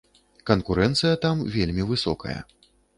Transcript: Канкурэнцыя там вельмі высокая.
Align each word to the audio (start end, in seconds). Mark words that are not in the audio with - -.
Канкурэнцыя 0.49 1.21
там 1.27 1.47
вельмі 1.59 1.89
высокая. 1.95 2.39